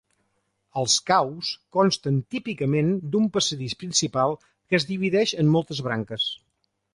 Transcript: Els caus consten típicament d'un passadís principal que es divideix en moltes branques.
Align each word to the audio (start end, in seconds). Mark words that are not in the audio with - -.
Els 0.83 0.93
caus 1.09 1.51
consten 1.77 2.17
típicament 2.35 2.89
d'un 3.17 3.27
passadís 3.35 3.77
principal 3.85 4.35
que 4.47 4.79
es 4.79 4.89
divideix 4.93 5.35
en 5.45 5.53
moltes 5.59 5.85
branques. 5.91 6.27